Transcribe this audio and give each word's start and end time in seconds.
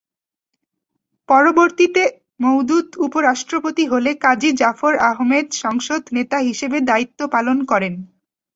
পরবর্তীতে 1.29 2.03
মওদুদ 2.39 2.87
উপরাষ্ট্রপতি 3.07 3.83
হলে 3.87 4.11
কাজী 4.23 4.49
জাফর 4.61 4.93
আহমেদ 5.09 5.47
সংসদ 5.63 6.01
নেতা 6.13 6.37
হিসেবে 6.47 6.77
দায়িত্ব 6.89 7.19
পালন 7.33 7.57
করেন। 7.65 7.93